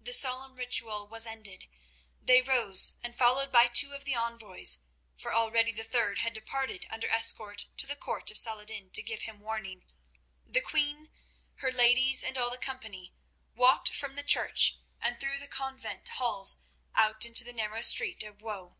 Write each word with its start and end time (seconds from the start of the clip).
The 0.00 0.14
solemn 0.14 0.56
ritual 0.56 1.06
was 1.06 1.26
ended. 1.26 1.68
They 2.22 2.40
rose, 2.40 2.94
and, 3.02 3.14
followed 3.14 3.52
by 3.52 3.68
two 3.68 3.92
of 3.92 4.06
the 4.06 4.14
envoys—for 4.14 5.34
already 5.34 5.72
the 5.72 5.84
third 5.84 6.20
had 6.20 6.32
departed 6.32 6.86
under 6.88 7.06
escort 7.10 7.66
to 7.76 7.86
the 7.86 7.94
court 7.94 8.30
of 8.30 8.38
Saladin 8.38 8.88
to 8.92 9.02
give 9.02 9.24
him 9.28 9.40
warning—the 9.40 10.60
queen, 10.62 11.10
her 11.56 11.70
ladies 11.70 12.24
and 12.24 12.38
all 12.38 12.48
the 12.48 12.56
company, 12.56 13.12
walked 13.54 13.92
from 13.94 14.14
the 14.16 14.22
church 14.22 14.78
and 15.02 15.20
through 15.20 15.38
the 15.38 15.48
convent 15.48 16.08
halls 16.08 16.62
out 16.94 17.26
into 17.26 17.44
the 17.44 17.52
narrow 17.52 17.82
Street 17.82 18.22
of 18.22 18.40
Woe. 18.40 18.78